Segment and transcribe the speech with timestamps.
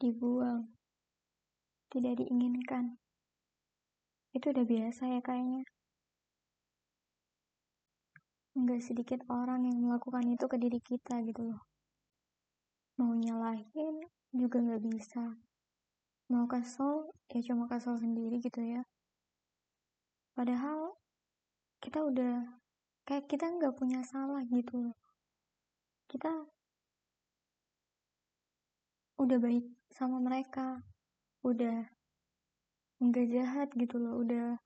[0.00, 0.64] dibuang,
[1.92, 2.96] tidak diinginkan.
[4.32, 5.68] Itu udah biasa ya kayaknya.
[8.56, 11.62] Nggak sedikit orang yang melakukan itu ke diri kita gitu loh.
[12.96, 14.00] Mau nyalahin
[14.32, 15.36] juga nggak bisa.
[16.32, 18.82] Mau kesel, ya cuma kesel sendiri gitu ya.
[20.32, 20.96] Padahal
[21.82, 22.60] kita udah
[23.04, 24.96] kayak kita nggak punya salah gitu loh.
[26.06, 26.30] Kita
[29.20, 30.80] udah baik sama mereka,
[31.44, 31.84] udah
[33.04, 34.56] nggak jahat gitu loh, udah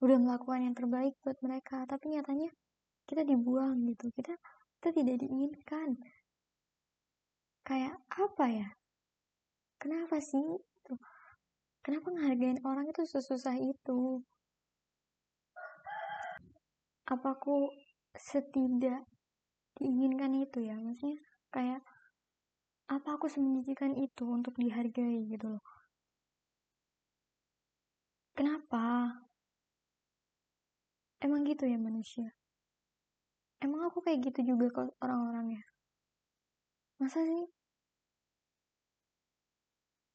[0.00, 2.48] udah melakukan yang terbaik buat mereka, tapi nyatanya
[3.04, 4.32] kita dibuang gitu, kita
[4.80, 6.00] kita tidak diinginkan.
[7.68, 8.68] Kayak apa ya?
[9.76, 10.48] Kenapa sih?
[10.56, 10.94] Gitu.
[11.84, 14.24] Kenapa ngehargain orang itu sesusah itu?
[17.04, 17.68] Apa aku
[18.16, 19.04] setidak
[19.76, 20.76] diinginkan itu ya?
[20.80, 21.20] Maksudnya
[21.52, 21.80] kayak
[22.88, 25.64] apa aku semenjijikan itu untuk dihargai gitu loh?
[28.32, 29.12] Kenapa?
[31.20, 32.32] Emang gitu ya manusia?
[33.60, 35.62] Emang aku kayak gitu juga ke orang-orangnya?
[37.02, 37.44] Masa sih?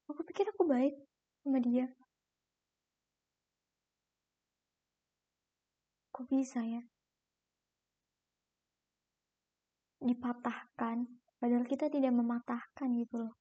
[0.09, 0.95] Aku pikir aku baik
[1.43, 1.91] sama dia.
[6.15, 6.81] Kok bisa ya?
[9.99, 13.35] Dipatahkan Padahal kita tidak mematahkan gitu loh.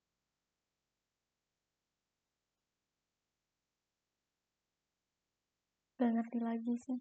[6.02, 6.98] Gak ngerti lagi sih.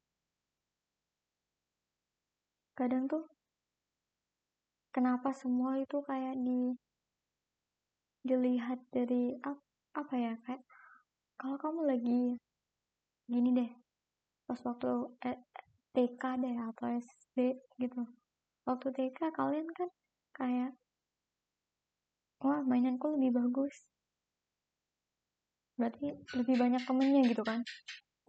[2.78, 3.26] Kadang tuh,
[4.94, 6.78] kenapa semua itu kayak di
[8.22, 10.62] dilihat dari apa, ya kayak
[11.42, 12.38] kalau kamu lagi
[13.26, 13.72] gini deh
[14.46, 15.42] pas waktu eh,
[15.98, 18.06] TK deh atau SD gitu
[18.70, 19.90] waktu TK kalian kan
[20.38, 20.78] kayak
[23.02, 23.76] mainanku lebih bagus.
[25.74, 27.66] Berarti lebih banyak temennya gitu kan?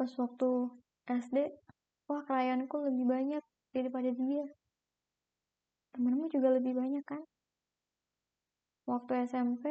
[0.00, 0.48] Pas waktu
[1.04, 1.36] SD
[2.08, 3.44] wah krayanku lebih banyak
[3.76, 4.44] daripada dia.
[5.92, 7.20] Temenmu juga lebih banyak kan?
[8.88, 9.68] Waktu SMP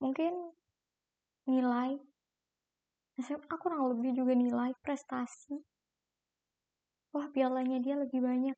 [0.00, 0.32] mungkin
[1.44, 2.00] nilai
[3.20, 5.60] SMA kurang lebih juga nilai prestasi.
[7.12, 8.56] Wah pialanya dia lebih banyak.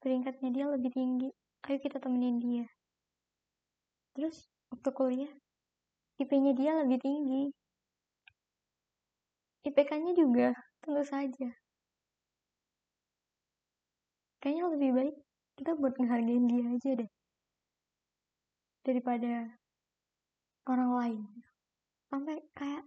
[0.00, 1.28] Peringkatnya dia lebih tinggi
[1.68, 2.66] ayo kita temenin dia.
[4.16, 5.32] Terus waktu kuliah
[6.20, 7.48] IP-nya dia lebih tinggi.
[9.64, 10.52] IPK-nya juga
[10.84, 11.48] tentu saja.
[14.40, 15.16] Kayaknya lebih baik
[15.56, 17.10] kita buat ngehargain dia aja deh.
[18.84, 19.56] Daripada
[20.68, 21.20] orang lain.
[22.12, 22.84] Sampai kayak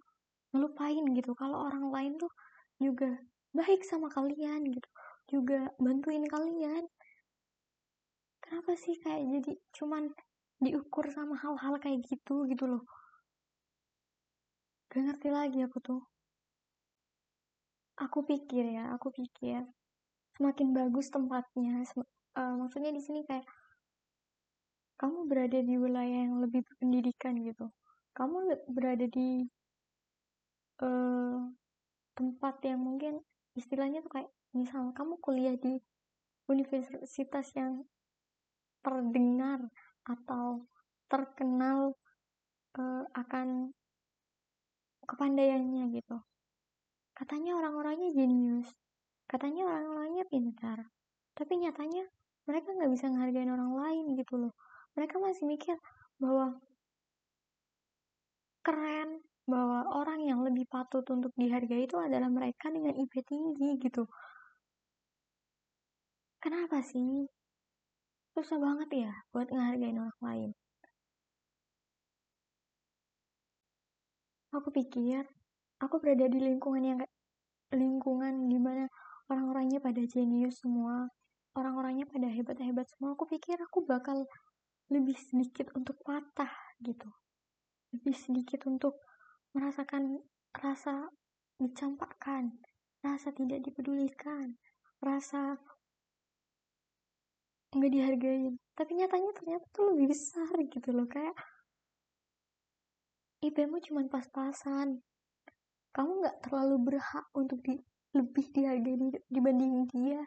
[0.53, 1.33] ngelupain gitu.
[1.33, 2.29] Kalau orang lain tuh
[2.77, 3.17] juga
[3.53, 4.89] baik sama kalian gitu.
[5.29, 6.85] Juga bantuin kalian
[8.63, 10.07] kenapa sih kayak jadi cuman
[10.63, 12.87] diukur sama hal-hal kayak gitu gitu loh?
[14.87, 15.99] Gak ngerti lagi aku tuh.
[17.99, 19.67] Aku pikir ya aku pikir
[20.39, 22.07] semakin bagus tempatnya sem
[22.39, 23.43] uh, maksudnya di sini kayak
[24.95, 27.67] kamu berada di wilayah yang lebih berpendidikan gitu.
[28.15, 29.43] Kamu berada di
[30.79, 31.51] uh,
[32.15, 33.19] tempat yang mungkin
[33.59, 35.83] istilahnya tuh kayak misal kamu kuliah di
[36.47, 37.83] universitas yang
[38.83, 39.59] terdengar
[40.03, 40.67] atau
[41.07, 41.95] terkenal
[42.77, 43.71] uh, akan
[45.07, 46.17] kepandaiannya gitu.
[47.13, 48.69] Katanya orang-orangnya jenius,
[49.29, 50.89] katanya orang-orangnya pintar,
[51.37, 52.09] tapi nyatanya
[52.49, 54.53] mereka nggak bisa menghargai orang lain gitu loh.
[54.97, 55.77] Mereka masih mikir
[56.17, 56.57] bahwa
[58.65, 64.07] keren, bahwa orang yang lebih patut untuk dihargai itu adalah mereka dengan IP tinggi gitu.
[66.43, 67.23] Kenapa sih?
[68.33, 70.49] Susah banget ya buat ngehargain orang lain.
[74.53, 75.25] Aku pikir
[75.81, 76.99] aku berada di lingkungan yang
[77.73, 78.85] lingkungan di mana
[79.29, 81.09] orang-orangnya pada jenius semua,
[81.57, 83.17] orang-orangnya pada hebat-hebat semua.
[83.17, 84.25] Aku pikir aku bakal
[84.93, 87.09] lebih sedikit untuk patah gitu,
[87.97, 88.97] lebih sedikit untuk
[89.57, 90.21] merasakan
[90.53, 91.09] rasa
[91.57, 92.61] dicampakkan,
[93.01, 94.57] rasa tidak dipedulikan,
[95.01, 95.57] rasa
[97.83, 98.55] nggak dihargain.
[98.79, 101.35] Tapi nyatanya ternyata tuh lebih besar gitu loh kayak
[103.43, 105.03] IP-mu cuma pas-pasan.
[105.91, 107.75] Kamu nggak terlalu berhak untuk di,
[108.15, 108.95] lebih dihargai
[109.27, 110.23] dibanding dia.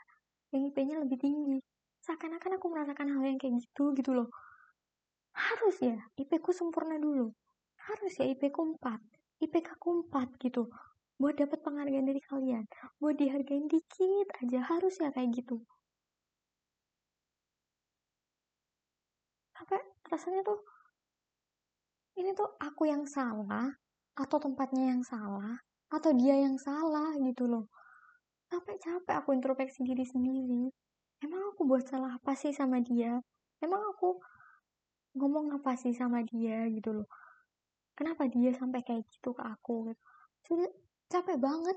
[0.52, 1.56] Yang IP-nya lebih tinggi.
[2.04, 4.28] Seakan-akan aku merasakan hal yang kayak gitu gitu loh.
[5.32, 7.32] Harus ya IP ku sempurna dulu.
[7.88, 9.00] Harus ya IP ku 4
[9.40, 10.68] IPK ku 4 gitu.
[11.16, 12.68] Buat dapat penghargaan dari kalian.
[13.00, 14.60] Buat dihargain dikit aja.
[14.60, 15.64] Harus ya kayak gitu
[19.56, 19.80] sampai
[20.12, 20.60] rasanya tuh
[22.20, 23.72] ini tuh aku yang salah
[24.16, 25.60] atau tempatnya yang salah
[25.92, 27.68] atau dia yang salah gitu loh.
[28.48, 30.72] Sampai capek aku introspeksi diri sendiri.
[31.20, 33.20] Emang aku buat salah apa sih sama dia?
[33.60, 34.16] Emang aku
[35.16, 37.08] ngomong apa sih sama dia gitu loh?
[37.96, 40.02] Kenapa dia sampai kayak gitu ke aku gitu?
[40.44, 40.68] Sudah
[41.12, 41.76] capek banget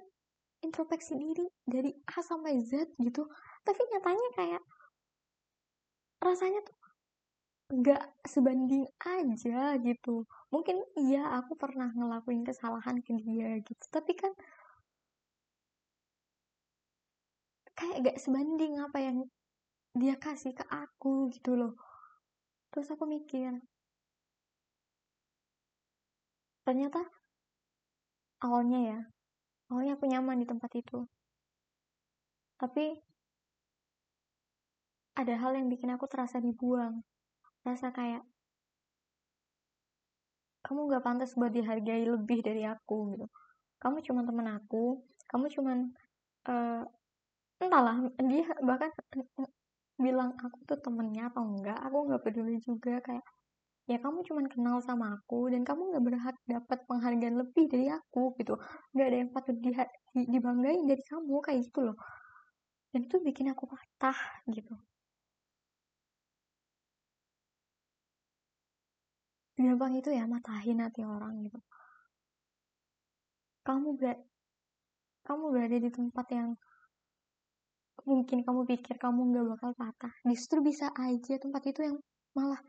[0.64, 3.28] introspeksi diri dari A sampai Z gitu.
[3.64, 4.64] Tapi nyatanya kayak
[6.20, 6.76] rasanya tuh
[7.70, 10.26] nggak sebanding aja gitu.
[10.50, 13.84] Mungkin iya aku pernah ngelakuin kesalahan ke dia gitu.
[13.94, 14.34] Tapi kan
[17.78, 19.18] kayak gak sebanding apa yang
[19.96, 21.74] dia kasih ke aku gitu loh.
[22.74, 23.54] Terus aku mikir
[26.66, 27.02] ternyata
[28.46, 29.00] awalnya ya
[29.74, 31.06] awalnya aku nyaman di tempat itu.
[32.60, 32.86] Tapi
[35.16, 37.06] ada hal yang bikin aku terasa dibuang
[37.70, 38.24] rasa kayak
[40.66, 43.26] kamu gak pantas buat dihargai lebih dari aku gitu.
[43.80, 45.72] Kamu cuma teman aku kamu cuma
[46.50, 46.82] uh,
[47.62, 47.96] entahlah
[48.26, 48.92] dia bahkan
[50.00, 53.26] bilang aku tuh temennya atau enggak aku nggak peduli juga kayak
[53.90, 58.34] ya kamu cuma kenal sama aku dan kamu nggak berhak dapat penghargaan lebih dari aku
[58.42, 58.58] gitu.
[58.94, 59.72] Nggak ada yang patut di,
[60.30, 61.98] dibanggain dari kamu kayak gitu loh.
[62.94, 64.18] Dan itu bikin aku patah
[64.50, 64.74] gitu
[69.60, 71.60] gampang itu ya matahin hati orang gitu.
[73.68, 74.16] Kamu ber
[75.28, 76.50] kamu berada di tempat yang
[78.08, 80.14] mungkin kamu pikir kamu nggak bakal patah.
[80.24, 81.98] Justru bisa aja tempat itu yang
[82.34, 82.62] malah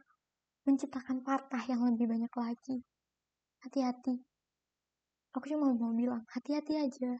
[0.67, 2.77] menciptakan patah yang lebih banyak lagi.
[3.65, 4.19] Hati-hati.
[5.39, 7.13] Aku cuma mau bilang hati-hati aja.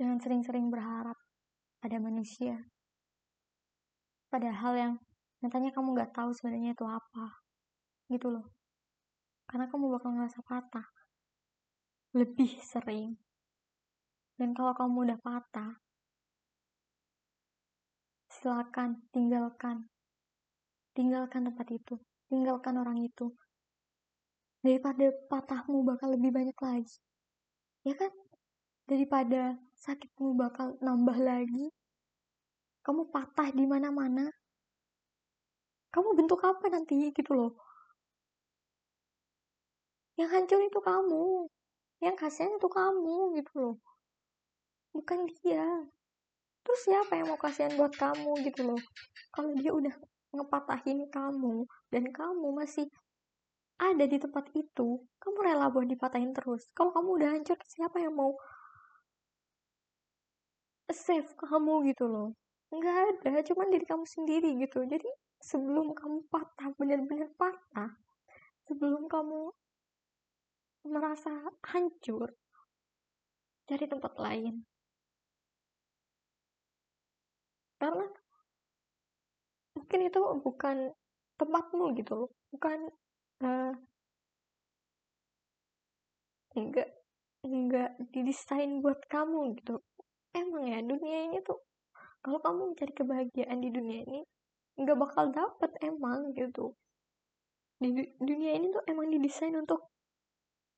[0.00, 1.18] Jangan sering-sering berharap
[1.78, 2.56] pada manusia.
[4.32, 4.94] Pada hal yang
[5.42, 7.42] nyatanya kamu nggak tahu sebenarnya itu apa
[8.08, 8.46] gitu loh
[9.50, 10.86] karena kamu bakal ngerasa patah
[12.14, 13.18] lebih sering
[14.42, 15.70] dan kalau kamu udah patah,
[18.26, 19.86] silakan tinggalkan.
[20.98, 21.94] Tinggalkan tempat itu.
[22.26, 23.30] Tinggalkan orang itu.
[24.66, 26.98] Daripada patahmu bakal lebih banyak lagi.
[27.86, 28.10] Ya kan?
[28.90, 31.70] Daripada sakitmu bakal nambah lagi.
[32.82, 34.26] Kamu patah di mana-mana.
[35.92, 37.52] Kamu bentuk apa nanti gitu loh.
[40.16, 41.48] Yang hancur itu kamu.
[42.00, 43.76] Yang kasihan itu kamu gitu loh.
[44.96, 45.68] Bukan dia.
[46.62, 48.80] Terus siapa yang mau kasihan buat kamu gitu loh.
[49.34, 49.94] Kalau dia udah
[50.32, 52.88] ngepatahin kamu dan kamu masih
[53.76, 56.70] ada di tempat itu kamu rela buat dipatahin terus.
[56.72, 58.32] Kalau kamu udah hancur siapa yang mau
[60.88, 62.28] save kamu gitu loh.
[62.72, 62.96] Nggak
[63.26, 64.86] ada cuman diri kamu sendiri gitu.
[64.86, 65.08] Jadi
[65.42, 67.90] sebelum kamu patah benar-benar patah
[68.70, 69.50] sebelum kamu
[70.86, 71.30] merasa
[71.66, 72.30] hancur
[73.66, 74.62] cari tempat lain.
[77.82, 78.06] Karena
[79.74, 80.76] mungkin itu bukan
[81.34, 82.78] tempatmu gitu loh bukan
[83.42, 83.74] uh,
[86.54, 86.88] enggak
[87.42, 89.82] enggak didesain buat kamu gitu.
[90.32, 91.58] Emang ya dunia ini tuh
[92.22, 94.22] kalau kamu mencari kebahagiaan di dunia ini
[94.78, 96.72] nggak bakal dapet emang gitu.
[97.82, 97.90] Di
[98.22, 99.90] dunia ini tuh emang didesain untuk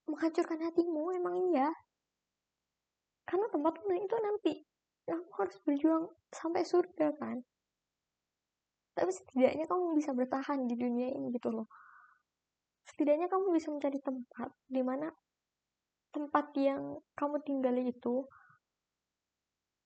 [0.09, 1.69] menghancurkan hatimu emang iya.
[3.25, 4.53] Karena tempatmu itu nanti
[5.05, 7.41] kamu harus berjuang sampai surga kan.
[8.95, 11.67] Tapi setidaknya kamu bisa bertahan di dunia ini gitu loh.
[12.89, 15.09] Setidaknya kamu bisa mencari tempat di mana
[16.15, 18.23] tempat yang kamu tinggali itu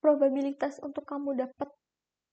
[0.05, 1.73] probabilitas untuk kamu dapat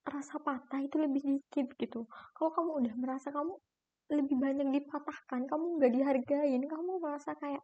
[0.06, 3.58] rasa patah itu lebih dikit gitu kalau kamu udah merasa kamu
[4.06, 7.62] lebih banyak dipatahkan kamu nggak dihargain kamu merasa kayak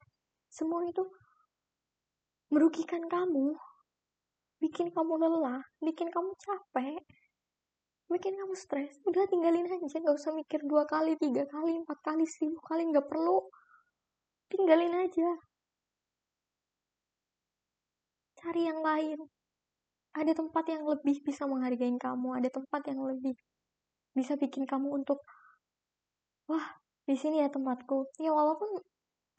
[0.51, 1.07] semua itu
[2.53, 3.57] merugikan kamu
[4.63, 7.03] bikin kamu lelah, bikin kamu capek,
[8.07, 12.23] bikin kamu stres, udah tinggalin aja, nggak usah mikir dua kali, tiga kali, empat kali,
[12.31, 13.43] seribu kali, nggak perlu,
[14.55, 15.35] tinggalin aja.
[18.39, 19.19] Cari yang lain.
[20.13, 23.33] Ada tempat yang lebih bisa menghargai kamu, ada tempat yang lebih
[24.13, 25.25] bisa bikin kamu untuk,
[26.49, 26.77] wah,
[27.09, 28.13] di sini ya tempatku.
[28.21, 28.77] Ya walaupun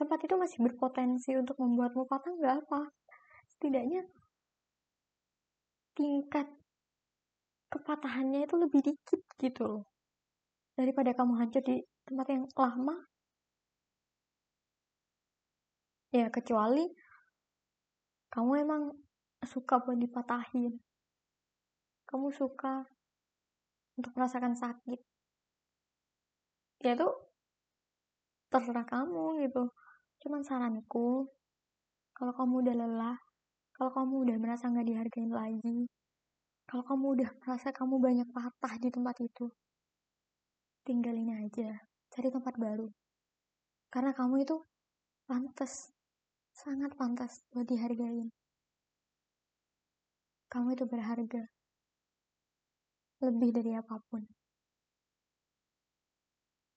[0.02, 2.90] tempat itu masih berpotensi untuk membuatmu patah, nggak apa.
[3.54, 4.02] Setidaknya
[5.94, 6.50] tingkat
[7.70, 9.84] kepatahannya itu lebih dikit gitu loh
[10.74, 12.96] daripada kamu hancur di tempat yang lama
[16.14, 16.86] ya kecuali
[18.34, 18.84] kamu emang
[19.48, 20.78] suka buat dipatahin.
[22.08, 22.86] Kamu suka
[23.98, 25.00] untuk merasakan sakit.
[26.84, 27.10] Ya itu
[28.52, 29.72] terserah kamu gitu.
[30.22, 31.28] Cuman saranku
[32.14, 33.18] kalau kamu udah lelah
[33.74, 35.90] kalau kamu udah merasa nggak dihargain lagi
[36.70, 39.46] kalau kamu udah merasa kamu banyak patah di tempat itu
[40.84, 41.82] tinggalin aja.
[42.14, 42.86] Cari tempat baru.
[43.90, 44.56] Karena kamu itu
[45.26, 45.90] pantas
[46.54, 48.30] sangat pantas buat dihargain
[50.54, 51.50] kamu itu berharga.
[53.26, 54.22] Lebih dari apa pun